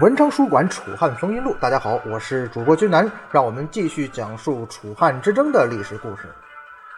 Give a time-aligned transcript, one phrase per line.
[0.00, 6.34] 文昌书馆《楚汉风云录》，大家好，我是主播君南，让我们继续讲述楚汉之争的历史故事。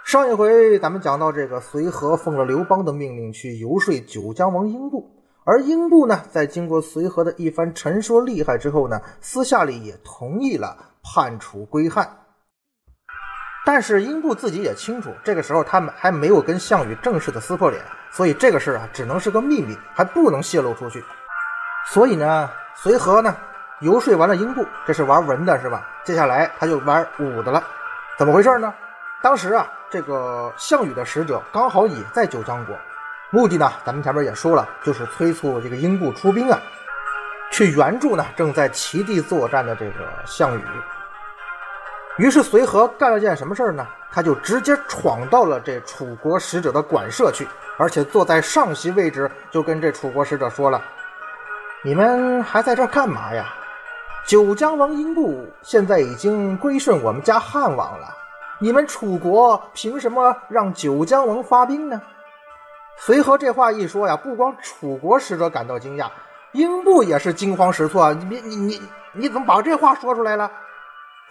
[0.04, 5.10] 上一回咱们讲到，这个随和奉了刘邦的命令去游说九江王英布，
[5.44, 12.08] 而英布呢，在经过随和的一番陈说厉害之后呢，私下里也同意了叛楚归汉。
[13.66, 21.02] 但是英布自己也清楚，这个时候他们还没有跟项羽正式的撕破脸，所以这个事啊，只能是个秘密，还不能泄露出去。
[21.86, 22.50] 所以呢。
[22.76, 23.34] 随和呢，
[23.78, 25.86] 游说完了英布，这是玩文的是吧？
[26.02, 27.62] 接下来他就玩武的了。
[28.18, 28.74] 怎么回事呢？
[29.22, 32.76] 当时啊，这个项羽的使者刚好也在九江国，
[33.30, 36.60] 目的呢，咱们前面也说了，就是催促这个英布出兵啊，
[37.52, 40.62] 去援助呢正在齐地作战的这个项羽。
[42.18, 43.86] 于是随和干了件什么事呢？
[44.10, 47.48] 他就直接闯到了这楚国使者的馆舍去，
[47.78, 50.82] 而且坐在上席位置，就跟这楚国使者说了。
[51.86, 53.44] 你们还在这干嘛呀？
[54.24, 58.08] 九江王英布现在已经归顺我们家汉王了，
[58.58, 62.00] 你们楚国凭什么让九江王发兵呢？
[62.96, 66.08] 随和这话一说呀，不光楚国使者感到惊讶，
[66.52, 68.14] 英布也是惊慌失措。
[68.14, 68.82] 你你你
[69.12, 70.50] 你怎么把这话说出来了？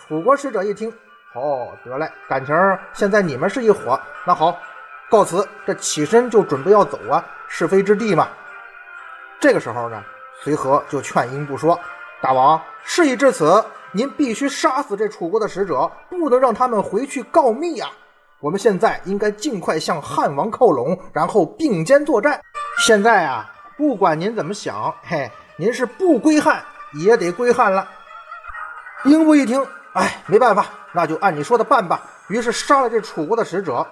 [0.08, 0.94] 楚国使者一听，
[1.34, 2.56] 哦，得嘞，感情
[2.94, 4.56] 现在你们是一伙，那好，
[5.10, 8.28] 告辞，这起身就准备要走啊，是非之地嘛。
[9.40, 10.04] 这个时候呢？
[10.44, 11.80] 随和就劝英布说
[12.22, 17.90] ：“大王，事已至此，您必须杀死这楚国的使者，不能让他们回去告密啊！
[18.42, 22.42] 我们现在应该尽快向汉王靠拢，然后并肩作战。
[22.86, 26.62] 现在啊，不管您怎么想，嘿，您是不归汉
[26.94, 27.88] 也得归汉了。”
[29.06, 32.02] 英布一听，哎，没办法，那就按你说的办吧。
[32.28, 33.86] 于是杀了这楚国的使者，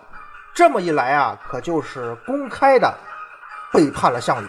[0.54, 2.94] 这么一来啊，可就是公开的
[3.72, 4.48] 背叛了项羽。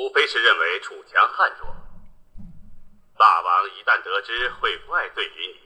[0.00, 1.76] 无非是认为楚强汉弱。
[3.18, 5.60] 霸王一旦得知，会怪罪于你。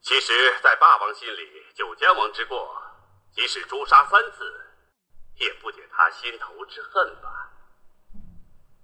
[0.00, 2.82] 其实，在霸王心里，九江王之过，
[3.32, 4.74] 即使诛杀三次，
[5.36, 7.52] 也不解他心头之恨吧。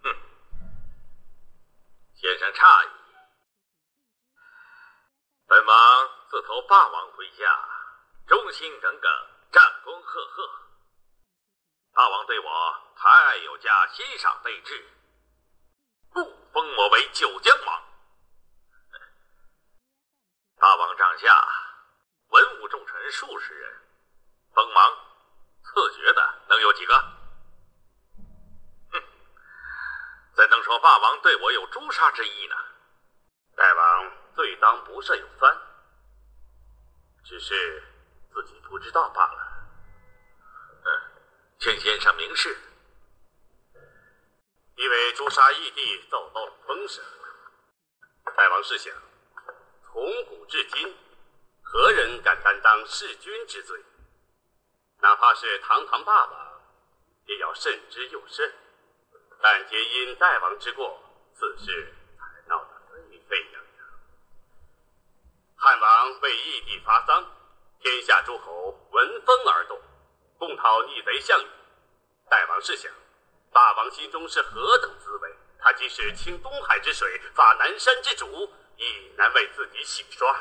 [0.05, 0.15] 哼，
[2.15, 2.91] 先生诧异。
[5.49, 7.69] 本王自投霸王麾下，
[8.29, 9.11] 忠心耿耿。
[9.51, 10.49] 战功赫赫，
[11.95, 14.89] 大王对我太有加，欣赏备至，
[16.11, 17.83] 故封我为九江王。
[20.57, 21.49] 大王帐下
[22.29, 23.83] 文武重臣数十人，
[24.55, 24.97] 锋芒
[25.63, 26.95] 赐爵的能有几个？
[28.93, 29.03] 哼，
[30.35, 32.57] 怎能说霸王对我有诛杀之意呢？
[33.55, 35.61] 大王罪当不赦有三，
[37.25, 37.89] 只是。
[38.35, 39.42] 自己不知道罢了。
[42.03, 42.59] 上，明示。
[44.75, 47.05] 因为诛杀义帝走漏了风声，
[48.37, 48.93] 大王试想，
[49.87, 50.97] 从古至今，
[51.63, 53.81] 何人敢担当弑君之罪？
[54.99, 56.61] 哪怕是堂堂霸王，
[57.27, 58.53] 也要慎之又慎。
[59.41, 61.01] 但皆因大王之过，
[61.35, 63.87] 此事才闹得沸沸扬扬。
[65.57, 67.25] 汉王为义帝发丧。
[67.81, 69.81] 天下诸侯闻风而动，
[70.39, 71.47] 共讨逆贼项羽。
[72.33, 72.91] 大王试想，
[73.53, 75.31] 霸王心中是何等滋味？
[75.59, 80.35] 他即使倾东海之水，发南山之主，亦难为自己洗刷。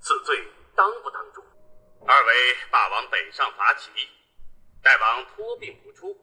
[0.00, 0.46] 此罪
[0.76, 1.42] 当不当诛？
[2.06, 3.90] 二为霸王北上伐齐，
[4.80, 6.16] 大王托病不出。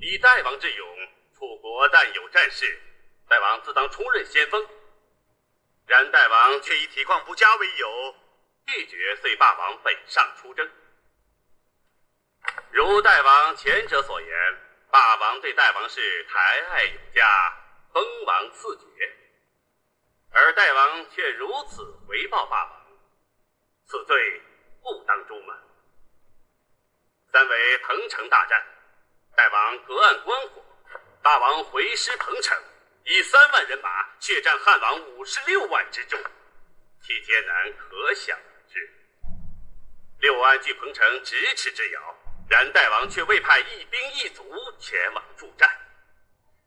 [0.00, 2.80] 以大王之勇，楚国但有战事，
[3.28, 4.68] 大王自当出任先锋。
[5.88, 8.14] 然大王却以体况不佳为由。
[8.68, 10.70] 拒绝随霸王北上出征。
[12.72, 14.28] 如大王前者所言，
[14.90, 16.38] 霸王对大王是抬
[16.70, 17.26] 爱有加，
[17.92, 18.84] 封王赐爵，
[20.30, 22.86] 而大王却如此回报霸王，
[23.86, 24.42] 此罪
[24.82, 25.54] 不当诛吗？
[27.32, 28.62] 三为彭城大战，
[29.34, 30.62] 大王隔岸观火，
[31.22, 32.58] 霸王回师彭城，
[33.04, 36.18] 以三万人马血战汉王五十六万之众，
[37.00, 38.92] 其艰难可想而知。
[40.20, 44.44] 六安距彭城咫尺之遥，然大王却未派一兵一卒
[44.78, 45.68] 前往助战，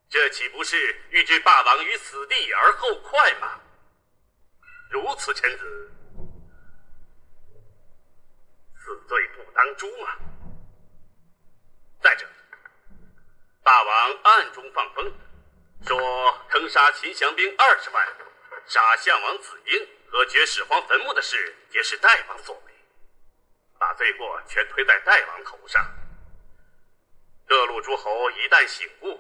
[0.09, 3.61] 这岂不是欲置霸王于死地而后快吗？
[4.89, 5.91] 如此臣子，
[8.75, 10.15] 死罪不当诛吗？
[12.01, 12.25] 再者，
[13.63, 15.13] 霸王暗中放风，
[15.85, 18.07] 说坑杀秦降兵二十万，
[18.65, 22.69] 杀项王子婴和掘始皇坟墓的事，也是大王所为。
[23.79, 25.81] 把罪过全推在大王头上，
[27.47, 29.19] 各路诸侯一旦醒悟，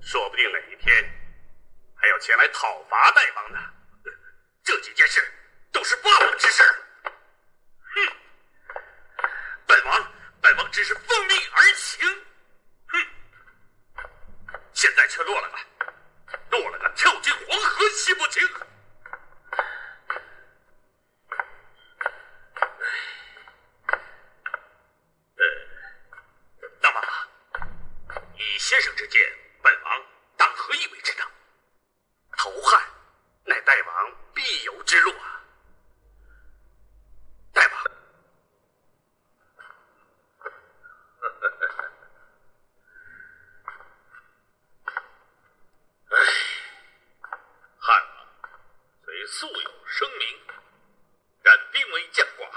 [0.00, 1.04] 说不定哪一天
[1.96, 3.58] 还要前来讨伐代王呢。
[4.62, 5.20] 这几件事
[5.72, 6.62] 都是霸王之事。
[7.02, 8.16] 哼，
[9.66, 12.24] 本王本王只是奉命而行。
[12.86, 13.06] 哼，
[14.72, 15.58] 现在却落了个
[16.50, 18.48] 落了个跳进黄河洗不清。
[28.70, 29.20] 先生之见，
[29.64, 30.06] 本王
[30.36, 31.24] 当何以为之呢？
[32.38, 32.88] 投汉，
[33.44, 35.42] 乃大王必由之路啊！
[37.52, 37.84] 大王，
[46.10, 46.16] 哎，
[47.76, 48.26] 汉王
[49.04, 50.40] 虽素有声名，
[51.42, 52.48] 然兵为将寡，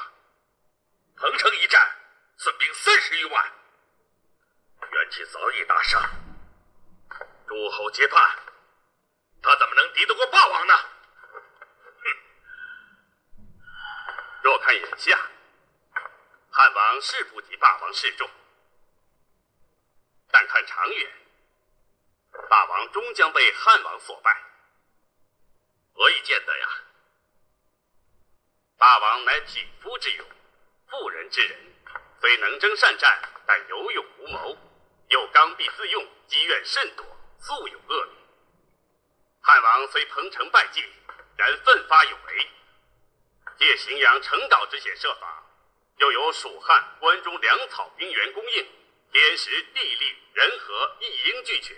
[1.15, 1.95] 彭城一战
[2.37, 3.51] 损兵三十余万。
[4.91, 5.99] 元气早已大伤，
[7.47, 8.37] 诸侯皆叛，
[9.41, 10.73] 他怎么能敌得过霸王呢？
[10.77, 12.03] 哼！
[14.43, 15.17] 若看眼下，
[16.51, 18.29] 汉王是不敌霸王示众，
[20.29, 21.11] 但看长远，
[22.49, 24.43] 霸王终将被汉王所败。
[25.93, 26.67] 何以见得呀？
[28.77, 30.25] 霸王乃匹夫之勇，
[30.89, 31.59] 妇人之仁，
[32.19, 34.57] 虽能征善战，但有勇无谋。
[35.09, 37.05] 又刚愎自用，积怨甚多，
[37.37, 38.15] 素有恶名。
[39.41, 40.83] 汉王虽彭城败绩，
[41.37, 42.47] 然奋发有为，
[43.55, 45.43] 借荥阳城岛之险设法，
[45.97, 48.67] 又有蜀汉关中粮草兵源供应，
[49.11, 51.77] 天时地利人和一应俱全。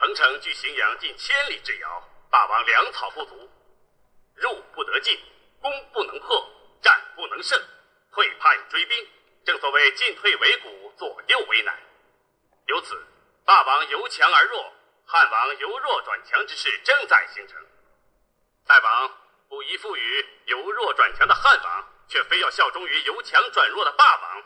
[0.00, 3.48] 彭城距荥阳近千里之遥，霸王粮草不足，
[4.34, 5.16] 入不得进，
[5.60, 6.50] 攻不能破，
[6.82, 7.58] 战不能胜，
[8.12, 9.08] 退怕有追兵。
[9.44, 11.78] 正所谓进退维谷，左右为难。
[12.66, 13.06] 由此，
[13.44, 14.72] 霸王由强而弱，
[15.06, 17.56] 汉王由弱转强之势正在形成。
[18.66, 19.18] 大王
[19.48, 24.44] 不依附于由弱转强的汉王，却非要效忠于由强转弱的霸王，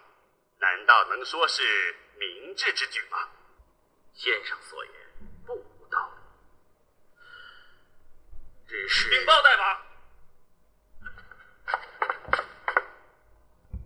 [0.58, 3.28] 难道能说是明智之举吗？
[4.14, 4.94] 先生所言
[5.46, 7.16] 不无道理，
[8.66, 9.82] 只是禀报大王。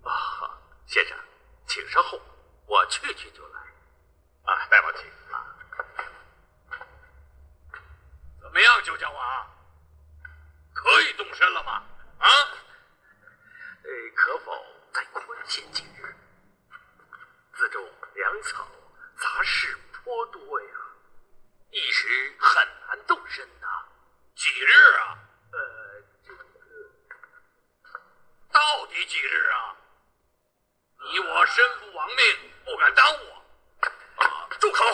[0.04, 1.18] 啊，先生，
[1.66, 2.20] 请稍后，
[2.66, 3.60] 我去去就来。
[4.44, 5.10] 啊，大王请。
[8.40, 9.50] 怎么样，九江王？
[10.72, 11.84] 可以动身了吗？
[12.18, 12.28] 啊？
[13.84, 16.16] 呃，可否再宽限几日？
[17.54, 18.66] 自种粮草
[19.20, 20.68] 杂事颇多呀，
[21.70, 23.68] 一时很难动身呐。
[24.34, 25.18] 几日啊？
[25.52, 26.44] 呃，这个
[28.50, 29.76] 到底几日啊？
[31.02, 33.30] 你我身负王命，不敢耽误。
[34.58, 34.84] 住口！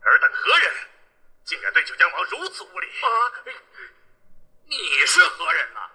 [0.00, 0.74] 尔等何人，
[1.44, 2.88] 竟敢对九江王如此无礼？
[3.00, 3.06] 啊！
[4.64, 5.90] 你是何人啊？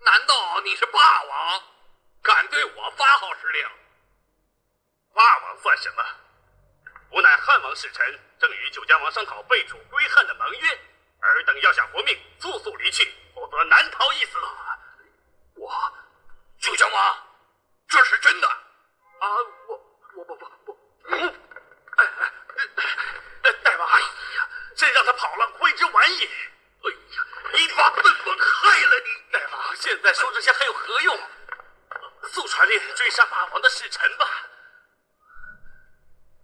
[0.00, 1.62] 难道你是霸王，
[2.22, 3.68] 敢对我发号施令？
[5.14, 6.04] 霸王算什么？
[7.10, 8.18] 吾乃汉王使臣，
[8.86, 10.80] 正与九江王商讨废楚归汉的盟约。
[11.20, 14.38] 尔等要想活命，速速离去，否则难逃一死。
[15.56, 15.92] 我，
[16.60, 17.26] 九江王，
[17.88, 18.46] 这是真的。
[18.48, 19.26] 啊，
[19.66, 19.74] 我
[20.16, 20.78] 我不不不，
[21.08, 21.34] 嗯，
[21.96, 22.04] 哎
[23.42, 26.26] 哎，大王，哎呀，真让他跑了，悔之晚也。
[26.26, 31.18] 哎呀，你把本王害了你，大王，现在说这些还有何用？
[32.28, 34.26] 速传令追杀霸王的使臣吧。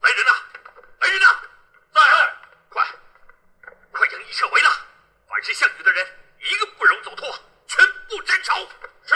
[0.01, 0.33] 来人呐，
[1.01, 1.27] 来人呐，
[1.93, 2.01] 在，
[2.71, 2.85] 快，
[3.93, 4.71] 快将一撤围了，
[5.29, 6.07] 凡是项羽的人，
[6.39, 8.53] 一个不容走脱，全部斩首。
[9.05, 9.15] 是。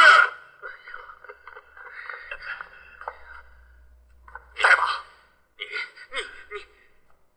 [4.63, 5.05] 大王，
[5.57, 5.65] 你
[6.13, 6.67] 你你，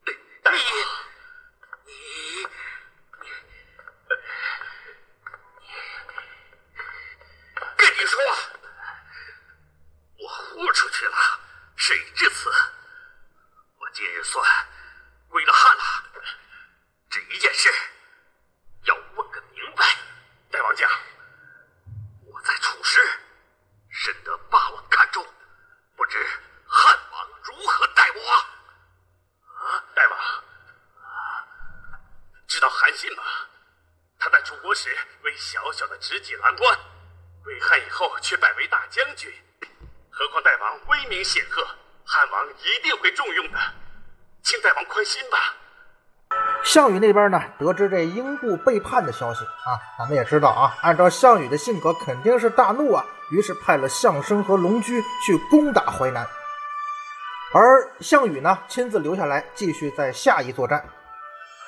[0.06, 0.12] 你
[0.44, 0.52] 你
[1.86, 2.48] 你，
[7.78, 8.20] 跟你说，
[10.18, 11.18] 我豁出去了，
[11.76, 12.50] 事已至此，
[13.78, 14.44] 我今日算
[15.30, 15.84] 归了汉了。
[17.10, 17.70] 这一件事
[18.84, 19.86] 要问个明白。
[20.52, 20.90] 大王讲，
[22.26, 23.00] 我在楚时
[23.90, 25.26] 深得霸王看重，
[25.96, 26.18] 不知。
[26.68, 28.32] 汉王如何待我？
[29.66, 30.44] 啊，大王，
[32.48, 33.24] 知道韩信吗？
[34.20, 36.80] 他在楚国时为小小的执戟郎官，
[37.44, 39.34] 归汉以后却拜为大将军。
[40.12, 41.66] 何况大王威名显赫，
[42.06, 43.74] 汉王一定会重用的，
[44.44, 45.56] 请大王宽心吧。
[46.72, 56.24] 项羽那边呢，得知这英布背叛的消息啊，咱们也知道啊，按照项羽的性格，肯定是大怒啊，于是派了项生和龙驹去攻打淮南，
[57.56, 60.86] 而项羽呢，亲自留下来继续在下邑作战。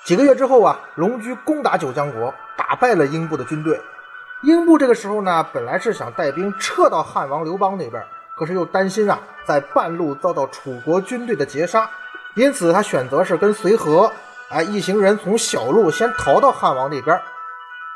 [0.06, 3.82] 几个月之后啊，龙驹攻打九江国，打败了英布的军队。
[4.44, 8.04] 英布这个时候呢，本来是想带兵撤到汉王刘邦那边，
[8.38, 9.18] 可是又担心啊，
[9.48, 11.90] 在半路遭到楚国军队的截杀，
[12.36, 14.14] 因此他选择是跟随和
[14.52, 17.20] 哎一行人从小路先逃到汉王那边。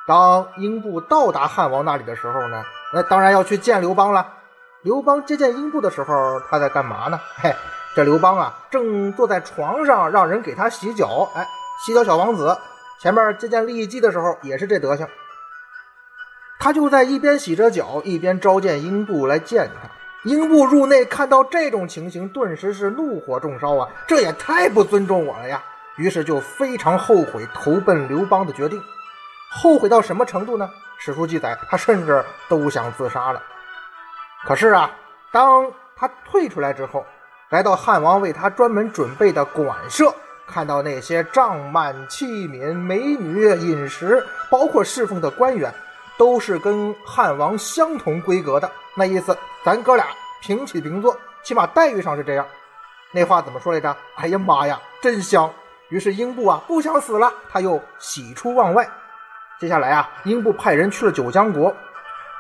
[0.08, 4.26] 当英布到达汉王那里的时候呢，那当然要去见刘邦了。
[4.84, 7.20] 刘邦接见英布的时候，他在干嘛呢？
[7.42, 7.54] 嘿，
[7.96, 11.30] 这刘邦啊，正坐在床上，让人给他洗脚。
[11.36, 11.48] 哎，
[11.84, 12.56] 洗脚小王子
[13.02, 15.08] 前面接见骊姬的时候也是这德行。
[16.60, 19.90] 他就在一边洗着脚，一边召见英布来见他。
[20.24, 23.90] 英布入内看到这种情形，顿时是怒火中烧啊！
[24.08, 25.64] 这也太不尊重我了呀！
[25.98, 28.82] 于是就非常后悔投奔刘邦的决定。
[29.50, 30.70] 后悔到什么程度呢？
[30.98, 33.42] 史书记载，他甚至都想自杀了。
[34.46, 34.92] 可是啊，
[35.32, 37.06] 当他退出来之后，
[37.50, 40.14] 来到汉王为他专门准备的馆舍，
[40.48, 45.74] 看到那些帐幔、器皿、美女、饮食，包括侍奉的官员，
[46.18, 48.70] 都是跟汉王相同规格的。
[48.96, 50.08] 那意思，咱哥俩
[50.42, 52.46] 平起平坐，起码待遇上是这样。
[53.12, 53.96] 那话怎么说来着？
[54.16, 55.52] 哎呀妈呀，真香！
[55.90, 58.88] 于是英布啊，不想死了，他又喜出望外。
[59.60, 61.76] 接下来啊，英布派人去了九江国。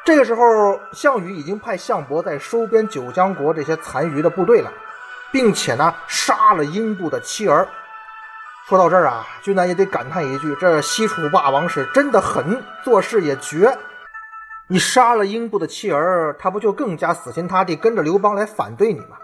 [0.04, 4.72] 这个时候，项羽已经派项伯在收编九江国这些残余的部队了，
[5.32, 7.68] 并且呢，杀了英布的妻儿。
[8.68, 13.78] 说到这儿啊，君南也得感叹一句：这西楚霸王是真的狠，做事也绝。
[14.68, 19.18] 你杀了英布的妻儿，他不就更加死心塌地跟着刘邦来反对你吗？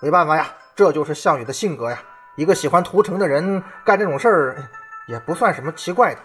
[0.00, 1.98] 没办法呀，这就是项羽的性格呀。
[2.36, 4.56] 一个喜欢屠城的人干这种事儿，
[5.08, 6.20] 也不算什么奇怪的。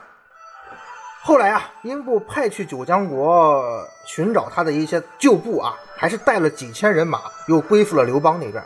[1.24, 3.63] 后来啊，英布派去九江国
[4.06, 8.63] 寻找他的一些旧部啊，还是带了几千人马，又归附了刘邦那边。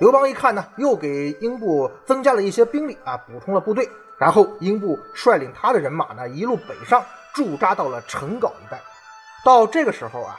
[0.00, 3.88] 刘邦一看呢，又给英布增加了一些兵力啊，补充了部队。
[4.18, 8.80] 然后英布率领他的人马呢，一路北上，驻扎到了陈皋一带。
[9.44, 10.36] 到这个时候啊，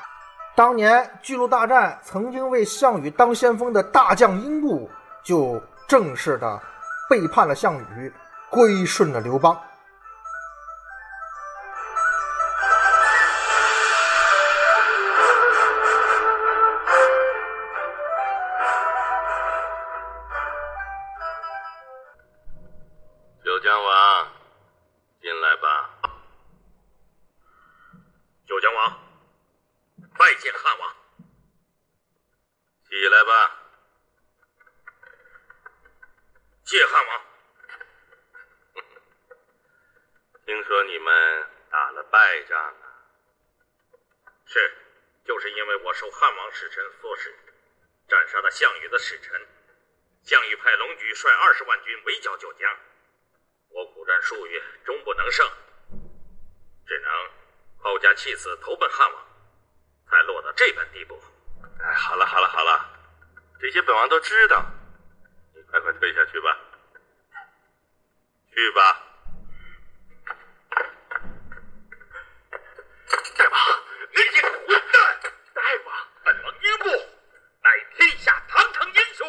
[0.56, 4.90] 当年巨鹿大战曾经为项羽当先锋的大将英布，
[5.24, 6.62] 就正式的
[7.10, 8.12] 背叛了项羽，
[8.50, 9.56] 归顺了刘邦。
[46.65, 47.31] 使臣所使，
[48.07, 49.39] 斩杀了项羽的使臣。
[50.24, 52.75] 项羽派龙举率二十万军围剿九江，
[53.69, 55.48] 我苦战数月，终不能胜，
[56.88, 57.12] 只能
[57.84, 59.27] 抛家弃子投奔汉王，
[60.10, 61.22] 才落到这般地步。
[61.79, 62.89] 哎，好了好了好了，
[63.60, 64.65] 这些本王都知道，
[65.53, 66.60] 你快快退下去吧。
[68.51, 69.03] 去吧。
[73.38, 75.22] 大王，你这个混蛋！
[75.53, 76.89] 大王，本王英布
[77.62, 79.27] 乃天下堂堂英雄，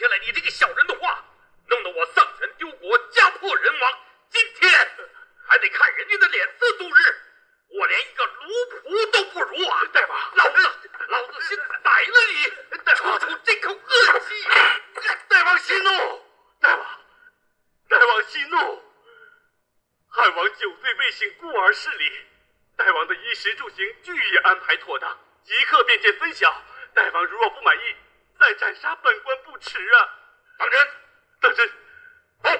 [0.00, 1.22] 听起来你这个小人的话，
[1.66, 3.98] 弄得我丧权丢国，家破人亡。
[4.30, 4.70] 今天
[5.46, 7.16] 还得看人家的脸色度日，
[7.68, 9.82] 我连一个奴仆都不如啊！
[9.92, 14.48] 大王，老子老子先宰了你，出出这口恶气！
[15.28, 16.24] 大王息怒，
[16.60, 17.00] 大王，
[17.90, 18.82] 大王息怒！
[20.08, 22.26] 汉王酒醉未醒，故而失礼。
[22.74, 26.50] 大王的衣食住行俱已安排妥当，即刻便见分晓。
[26.94, 27.96] 大王如若不满意，
[28.40, 30.08] 再斩杀本官不迟啊！
[30.56, 30.88] 当真？
[31.42, 31.68] 当真。
[32.42, 32.56] 好，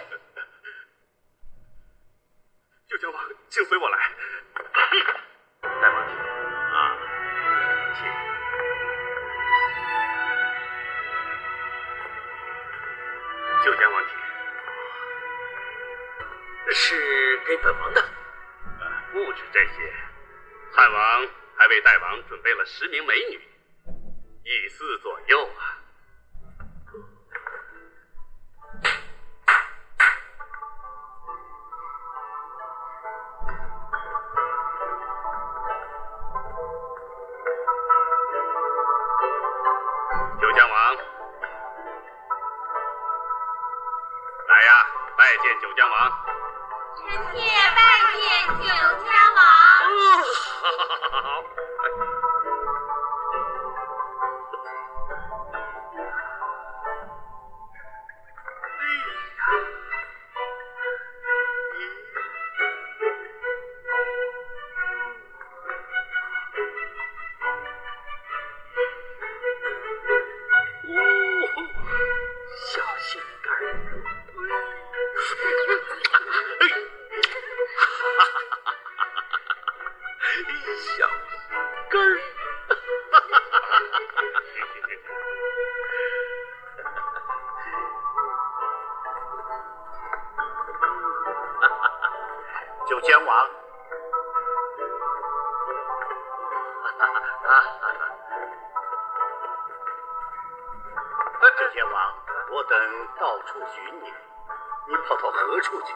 [2.86, 3.98] 九江王，请随我来。
[5.62, 6.18] 大王，请
[6.76, 6.96] 啊，
[7.96, 8.04] 请。
[13.64, 14.10] 九江王，请。
[16.74, 18.02] 是给本王的。
[18.80, 19.94] 呃，不止这些，
[20.74, 23.40] 汉王还为大王准备了十名美女，
[24.42, 25.76] 一四左右啊。
[40.40, 40.96] 九江王，
[44.48, 46.10] 来呀，拜见九江王。
[46.96, 47.38] 臣妾
[47.76, 47.78] 拜
[48.16, 48.20] 见
[48.58, 48.64] 九
[49.04, 49.19] 江
[105.82, 105.92] 去？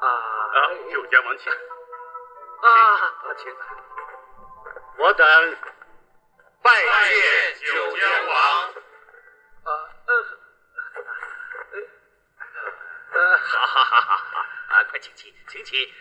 [0.00, 0.68] 啊啊！
[0.92, 1.52] 九江王请。
[1.52, 3.54] 啊啊，请。
[4.98, 5.56] 我等
[6.62, 6.70] 拜
[7.08, 8.34] 见九江王。
[9.64, 9.70] 啊
[10.06, 10.14] 呃
[13.12, 14.84] 呃，好好好好好啊！
[14.90, 15.94] 快请起，请起。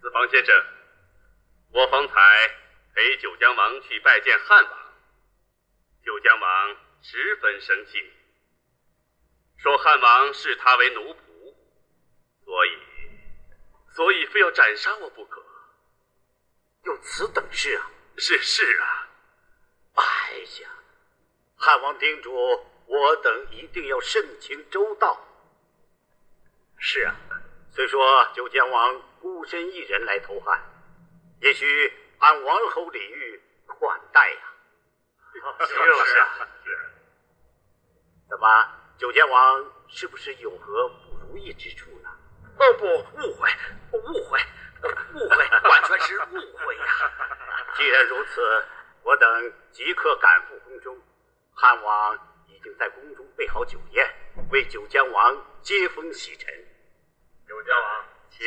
[0.00, 0.54] 子房先生，
[1.72, 2.14] 我方才
[2.94, 4.72] 陪九江王去拜见汉王，
[6.04, 8.12] 九江王十分生气，
[9.62, 11.54] 说汉王视他为奴仆，
[12.44, 12.78] 所以
[13.94, 15.42] 所以非要斩杀我不可。
[16.84, 17.90] 有此等事啊？
[18.16, 19.08] 是是啊。
[19.94, 20.70] 哎呀，
[21.56, 22.32] 汉王叮嘱
[22.86, 25.18] 我等一定要慎情周到。
[26.78, 27.14] 是啊，
[27.70, 30.58] 虽说九江王孤身一人来投汉，
[31.42, 34.54] 也许按王侯礼遇款待呀。
[35.34, 35.40] 就
[36.04, 36.90] 是啊，是。
[38.28, 42.10] 怎么，九江王是不是有何不如意之处呢？
[42.58, 43.48] 哦不，误会，
[43.92, 44.38] 误会，
[45.14, 45.36] 误会，
[45.70, 46.84] 完全是误会呀！
[47.74, 48.42] 既然如此，
[49.02, 50.94] 我等即刻赶赴宫中。
[51.54, 52.14] 汉王
[52.46, 54.06] 已经在宫中备好酒宴，
[54.50, 56.52] 为九江王接风洗尘。
[57.48, 58.46] 九江王， 请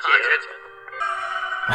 [0.00, 0.40] 请，请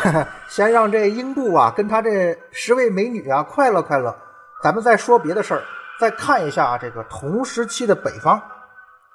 [0.02, 0.26] 请。
[0.48, 4.20] 先让这英布啊跟他这十位美女啊快乐快乐，
[4.64, 5.64] 咱们再说别的事儿。
[6.02, 8.42] 再看一下这个同时期的北方，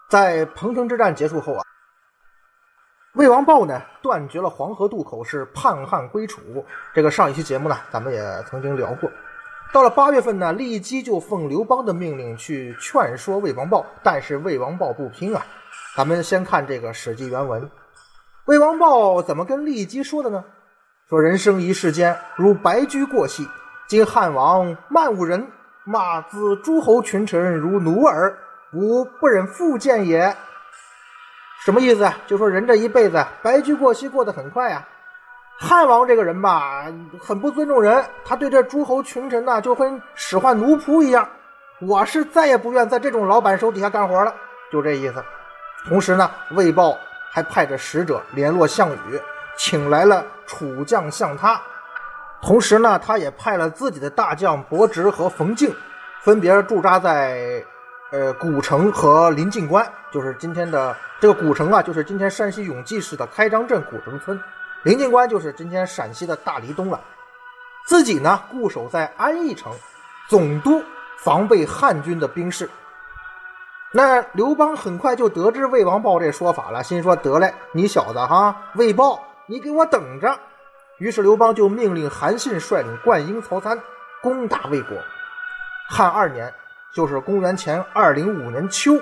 [0.08, 1.64] 在彭城之战结束后啊，
[3.14, 6.40] 魏王豹呢断绝了黄河渡口，是叛汉归楚。
[6.94, 9.10] 这个上一期节目呢，咱们也曾经聊过。
[9.72, 15.44] 到了八月份呢，骊姬就奉刘邦的命令去劝说魏王豹，但是魏王豹不听啊。
[15.96, 17.68] 咱们先看这个《史记》原文，
[18.44, 20.44] 魏王豹怎么跟骊姬说的呢？
[21.08, 23.44] 说人生一世间，如白驹过隙，
[23.88, 25.48] 今汉王漫无人。
[25.88, 28.36] 骂兹诸侯群臣如奴耳，
[28.72, 30.36] 吾不忍复见也。
[31.64, 32.18] 什么意思啊？
[32.26, 34.84] 就说人这一辈子白驹过隙，过得很快啊。
[35.56, 36.86] 汉王这个人吧，
[37.20, 41.28] 很不尊重人，他对这诸侯群臣呢，就跟使唤奴仆一样。
[41.80, 44.34] 我是再也不愿在这种老板手底下干活了，
[44.72, 45.24] 就这意思。
[45.86, 46.98] 同时呢，魏豹
[47.30, 49.20] 还派着使者联络项羽，
[49.56, 51.62] 请来了楚将项他。
[52.42, 55.74] 同时呢，他也派了自己的大将伯直和冯敬，
[56.22, 57.64] 分别驻扎在
[58.12, 64.38] 呃古城和临近关，就是今天的这个古城啊，就是今天山西永济市的开张镇古城村；
[64.84, 67.00] 临近关就是今天陕西的大黎东了。
[67.86, 69.72] 自己呢固守在安邑城，
[70.28, 70.82] 总督
[71.18, 72.68] 防备汉军的兵士。
[73.92, 80.38] 那刘邦很快就得知魏王豹这说法了，心说得嘞，你小子哈，魏豹，你给我等着。
[80.98, 83.78] 于是刘邦就命令韩信率领灌婴、曹参
[84.22, 84.96] 攻打魏国。
[85.88, 86.52] 汉二年，
[86.92, 88.94] 就是公元前二零五年秋，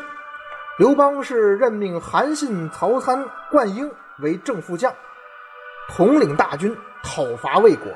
[0.76, 4.92] 刘邦是任命韩信、曹参、灌婴为正副将，
[5.88, 7.87] 统领大军讨伐魏国。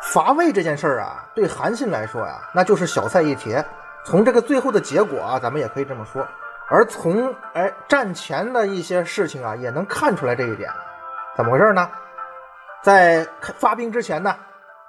[0.00, 3.62] 伐魏这件事儿啊，对韩信来说呀，那就是小菜一碟。
[4.04, 6.26] 从这个最后的结果啊，咱们也可以这么说。
[6.70, 10.70] 而从哎战前的一些事情啊，也能看出来这一点。
[11.36, 11.90] 怎么回事呢？
[12.88, 14.34] 在发兵之前呢，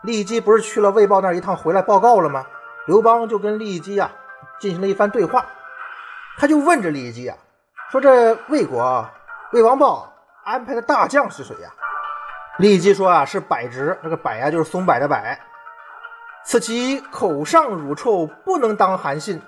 [0.05, 2.45] 骊姬不是去了魏豹那一趟回来报告了吗？
[2.87, 4.09] 刘邦就跟骊姬啊
[4.57, 5.45] 进行了一番对话，
[6.37, 7.35] 他就问这骊姬啊，
[7.91, 9.05] 说这魏国
[9.51, 10.13] 魏王豹
[10.45, 11.69] 安排的大将是谁呀？
[12.57, 15.17] 骊姬说啊是柏直，这个柏啊就是松柏的柏，
[16.45, 19.41] 此其口上乳臭，不能当韩信。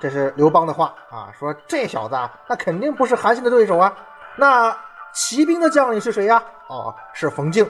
[0.00, 3.94] 这是刘邦的话啊，说这小子啊，那肯定不是韩信的对手啊，
[4.36, 4.74] 那。
[5.12, 6.42] 骑兵的将领是谁呀？
[6.68, 7.68] 哦，是冯敬。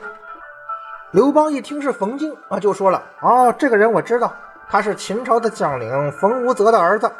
[1.11, 4.33] 刘邦一听是冯敬啊，就说了：“哦，这个人我知道，
[4.69, 7.11] 他是秦朝的将领冯无泽的儿子。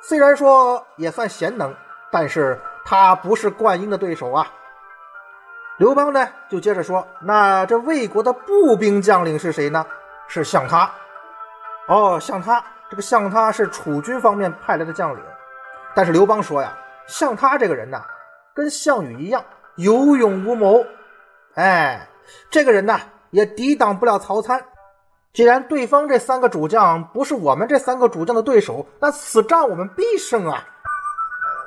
[0.00, 1.74] 虽然说也算贤能，
[2.12, 4.46] 但是他不是灌婴的对手啊。”
[5.78, 9.84] 刘邦呢，就接着说：“那这魏国的步兵将领是谁呢？
[10.28, 10.88] 是项他。
[11.88, 15.20] 哦，项他，这个项他是楚军方面派来的将领。
[15.94, 16.72] 但是刘邦说呀，
[17.06, 18.00] 项他这个人呢，
[18.54, 19.42] 跟项羽一样。”
[19.76, 20.84] 有勇无谋，
[21.54, 22.08] 哎，
[22.48, 24.64] 这个人呢也抵挡不了曹参。
[25.32, 30.64] 既然对方这三个主将不是我们这三个主将的对手，那此战我们必胜啊！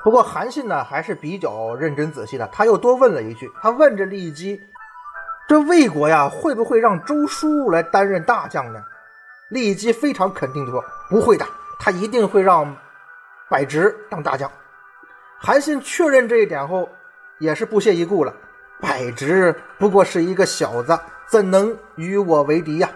[0.05, 4.61] 不过韩信呢还是比较认真仔细的，他又多问了一句：他问这骊姬，
[5.49, 8.81] 这魏国呀会不会让周叔来担任大将呢？
[9.51, 11.45] 骊姬非常肯定的说：不会的，
[11.77, 12.73] 他一定会让
[13.49, 14.49] 柏直当大将。
[15.37, 16.87] 韩信确认这一点后。
[17.39, 18.33] 也是不屑一顾了。
[18.79, 22.89] 柏直不过是一个小子，怎能与我为敌呀？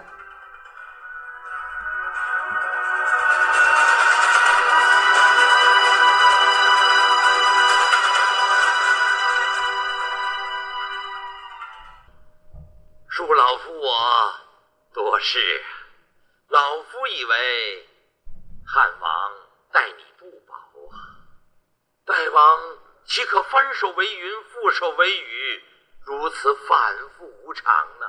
[24.82, 25.64] 云，覆手为雨，
[26.06, 28.06] 如此反复无常呢？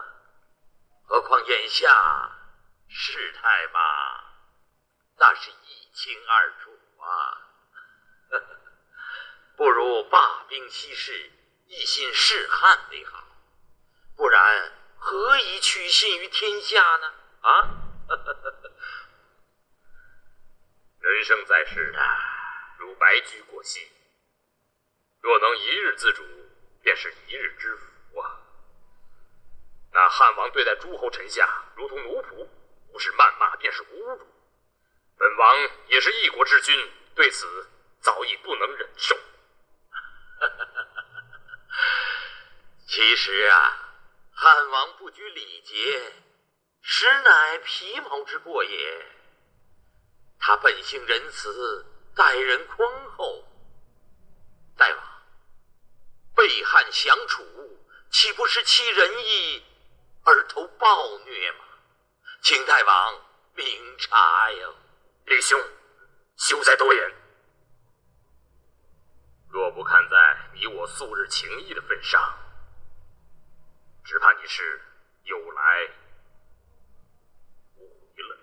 [1.04, 2.32] 何况眼下
[2.88, 3.80] 事态嘛，
[5.18, 6.70] 那是一清二楚
[7.02, 7.36] 啊！
[9.56, 11.30] 不如罢兵息事，
[11.66, 13.22] 一心事汉为好，
[14.16, 17.12] 不然何以取信于天下呢？
[17.42, 17.68] 啊！
[21.00, 21.94] 人生在世，
[22.78, 23.92] 如白驹过隙，
[25.20, 26.22] 若能一日自主，
[26.82, 28.40] 便是一日之福啊！
[29.92, 32.48] 那汉王对待诸侯臣下如同奴仆，
[32.92, 34.26] 不是谩骂便是侮辱。
[35.16, 35.56] 本王
[35.88, 37.68] 也是一国之君，对此
[38.00, 39.16] 早已不能忍受。
[42.88, 43.94] 其实啊，
[44.32, 46.12] 汉王不拘礼节，
[46.80, 49.06] 实乃皮毛之过也。
[50.38, 53.46] 他本性仁慈，待人宽厚。
[54.76, 55.11] 大王，
[56.42, 57.44] 背汉降楚，
[58.10, 59.62] 岂不是弃仁义
[60.24, 61.58] 而投暴虐吗？
[62.42, 63.24] 请大王
[63.54, 64.68] 明察呀。
[65.26, 65.56] 李兄，
[66.36, 67.14] 休再多言。
[69.50, 72.20] 若不看在你我素日情谊的份上，
[74.02, 74.82] 只怕你是
[75.22, 75.90] 有来
[77.76, 78.36] 无回了。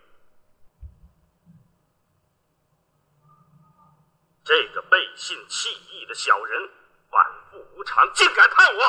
[4.46, 6.70] 这个背信弃义的小人，
[7.80, 8.82] 无常，竟敢叛我，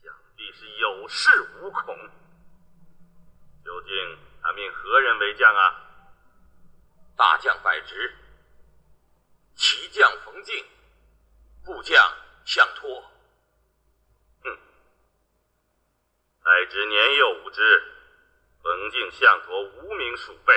[0.00, 1.96] 想必是有恃无恐。
[3.64, 5.74] 究竟他命何人为将啊？
[7.16, 8.16] 大将柏直，
[9.56, 10.64] 骑将冯敬，
[11.64, 12.00] 部将
[12.44, 13.02] 项托。
[14.44, 14.58] 哼，
[16.44, 17.82] 柏直年幼无知，
[18.62, 20.54] 冯敬、项托无名鼠辈，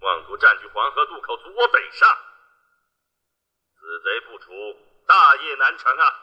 [0.00, 2.06] 妄图占据黄河渡口，阻我北上。
[3.90, 4.52] 此贼不除，
[5.04, 6.14] 大业难成啊！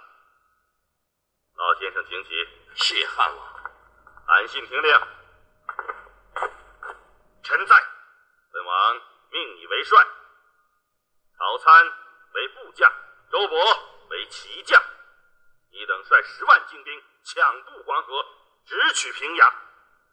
[1.57, 2.29] 老先生，请起。
[2.75, 3.71] 谢汉王。
[4.25, 5.01] 韩信听令。
[7.43, 7.75] 臣在。
[8.53, 8.95] 本王
[9.31, 10.01] 命你为帅，
[11.37, 11.93] 曹参
[12.35, 12.89] 为部将，
[13.29, 13.79] 周勃
[14.11, 14.81] 为骑将。
[15.69, 18.25] 你等率十万精兵抢渡黄河，
[18.65, 19.53] 直取平阳。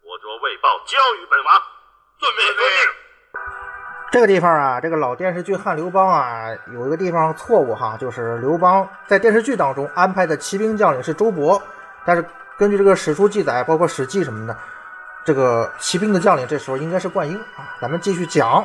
[0.02, 1.62] 我着魏豹交与本王。
[2.18, 3.03] 遵命，遵命。
[4.14, 11.60] 这个地方啊，这个老电视剧《汉刘邦》啊，有一个地方错误哈，就是刘邦在电视剧当中安排的骑兵将领是周勃，
[12.04, 12.24] 但是
[12.56, 14.56] 根据这个史书记载，包括《史记》什么的，
[15.24, 17.74] 这个骑兵的将领这时候应该是灌婴啊。
[17.80, 18.64] 咱们继续讲，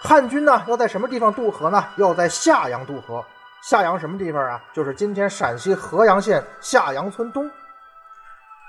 [0.00, 1.84] 汉军呢要在什么地方渡河呢？
[1.96, 3.22] 要在夏阳渡河。
[3.60, 4.58] 夏阳什么地方啊？
[4.72, 7.50] 就是今天陕西合阳县夏阳村东。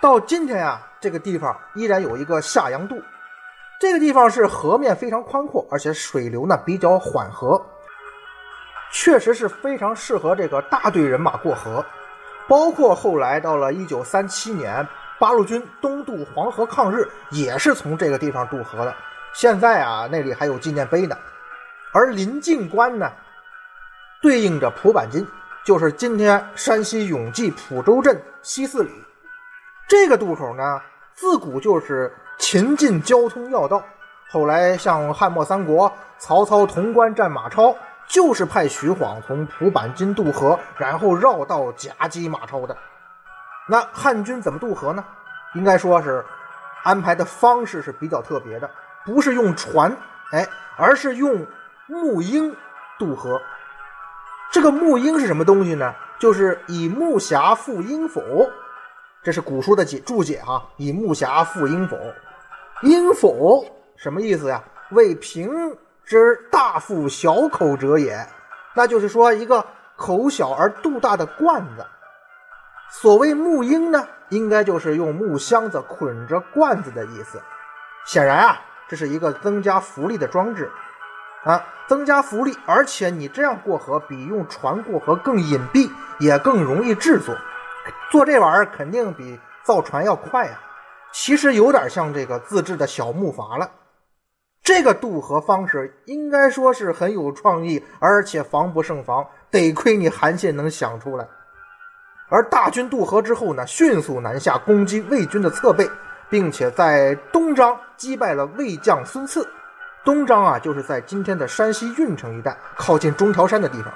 [0.01, 3.01] 到今天啊，这个地方依然有一个夏阳渡。
[3.79, 7.65] 这个地方是河面非常宽阔，而且水流呢比较缓和，
[8.91, 11.83] 确实是非常适合这个大队人马过河。
[12.45, 14.85] 包括后来到了一九三七年，
[15.17, 18.93] 八路军东渡黄河抗日，也是从这个地方渡河的。
[19.33, 21.17] 现在啊，那里还有纪念碑呢。
[21.93, 23.09] 而临近关呢，
[24.21, 25.25] 对应着蒲坂津，
[25.63, 28.91] 就是今天山西永济蒲州镇西四里。
[29.87, 30.81] 这个渡口呢，
[31.13, 33.84] 自古就是秦晋交通要道。
[34.32, 37.75] 后来像汉末三国，曹操潼关战马超，
[38.08, 42.75] 就是派徐晃从蒲坂津渡河，然后绕道夹击马超的。
[43.67, 45.04] 那汉军怎么渡河呢？
[45.54, 46.23] 应该说是
[46.84, 48.69] 安排的方式是比较特别的，
[49.06, 49.95] 不是用船，
[50.32, 50.47] 哎，
[50.78, 51.45] 而是用
[51.88, 52.56] 木鹰
[52.97, 53.41] 渡河。
[54.52, 55.93] 这个木鹰是什么东西呢？
[56.19, 58.21] 就是以木匣覆鹰否，
[59.23, 60.63] 这是古书的解注解哈。
[60.78, 61.97] 以木匣覆鹰否，
[62.81, 63.65] 鹰否
[63.95, 64.63] 什么意思呀？
[64.91, 68.25] 为平之大腹小口者也，
[68.73, 69.63] 那就是说一个
[69.95, 71.85] 口小而肚大的罐子。
[72.89, 77.39] 所谓木婴呢，应该就是用木箱子捆着罐子的意思。
[78.05, 80.71] 显然啊，这是一个增加浮力的装置
[81.43, 87.35] 啊，增加浮力，而且你这样过河比用船过河更隐蔽，也更容易制作。
[88.09, 90.59] 做这玩意儿肯定比造船要快呀、
[91.12, 93.72] 其实有点像这个自制的小木筏了。
[94.62, 101.28] 这个渡河方式应该说是很有创意，而且防不胜防，得亏你韩信能想出来。
[102.30, 105.89] 而大军渡河之后呢，迅速南下攻击魏军的侧背，
[106.30, 109.48] 并且在东张击败了魏将孙次。
[110.06, 113.91] 东张啊，就是在今天的山西运城一带，靠近中条山的地方。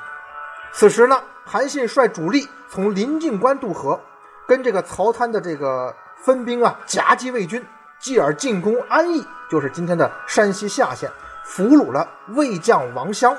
[0.72, 4.00] 此时呢，韩信率主力从临近关渡河，
[4.48, 7.64] 跟这个曹参的这个分兵啊夹击魏军，
[8.00, 11.12] 继而进攻安邑，就是今天的山西夏县，
[11.44, 13.38] 俘虏了魏将王襄。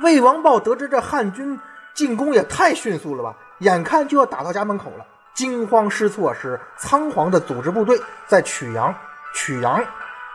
[0.00, 1.60] 魏王豹得知这汉军
[1.92, 5.04] 进攻也太迅速了吧，眼看就要打到家门口了，
[5.34, 8.94] 惊慌失措，是仓皇的组织部队在曲阳。
[9.34, 9.84] 曲阳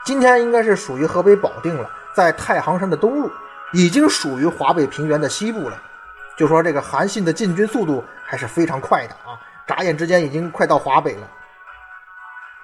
[0.04, 3.30] 今天应该是属于河北保定了，在太行山的东路。
[3.72, 5.80] 已经属于华北平原的西部了，
[6.36, 9.38] 就说这个韩信的进军速度还是非常快的啊，
[9.70, 11.30] 眨眼之间已经快到华北了。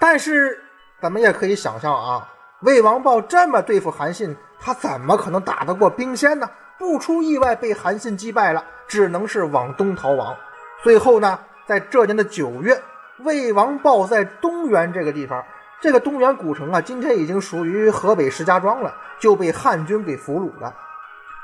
[0.01, 0.61] 但是
[1.01, 2.29] 咱们也可以想象啊，
[2.63, 6.51] 魏王豹这么对付韩信，他怎么可能打得过兵仙呢？
[6.81, 10.37] 不出意外被韩信击败了，只能是往东逃亡。
[10.83, 12.83] 最后呢，在这年的九月，
[13.21, 15.45] 魏王豹在东原这个地方。
[15.81, 20.75] 这个东原古城啊，今天已经属于河北石家庄了，就被汉军给俘虏了。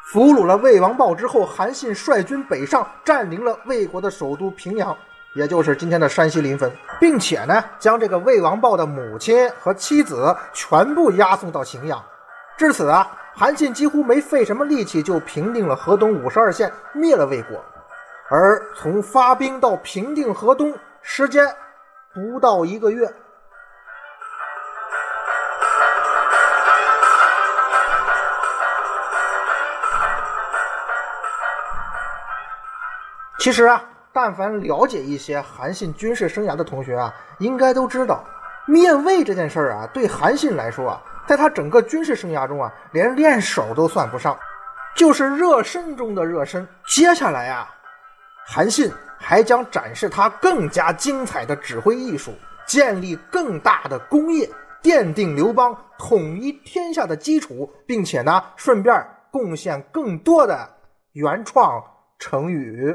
[0.07, 4.97] 俘虏了魏王豹之后，韩信率军北上，占领了魏国的首都平阳，
[5.35, 12.03] 也就是今天的山西临汾，并且呢，将这个魏王豹的母亲和妻子全部押送到荥阳。
[12.57, 17.65] 至此啊，韩信几乎没费什么力气就平定了河东五十二县，灭了魏国。
[18.29, 21.47] 而从发兵到平定河东，时间
[22.13, 23.11] 不到一个月。
[33.39, 38.23] 其实啊，但凡了解一些韩信军事生涯的同学啊，应该都知道，
[38.67, 44.39] 灭魏这件事儿啊，对韩信来说啊，在他整个军事生涯中啊，连练手都算不上，
[44.95, 46.67] 就是热身中的热身。
[46.87, 47.69] 接下来啊，
[48.47, 52.35] 韩信还将展示他更加精彩的指挥艺术，
[52.67, 54.47] 建立更大的功业，
[54.83, 58.95] 奠定刘邦统一天下的基础，并且呢，顺便
[59.31, 60.69] 贡献更多的
[61.13, 61.83] 原创
[62.19, 62.95] 成语。